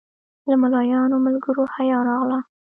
[0.47, 2.39] له ملایانو ملګرو حیا راغله.